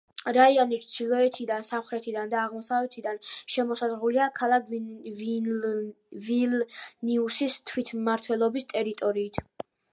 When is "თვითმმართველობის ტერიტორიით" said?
7.73-9.43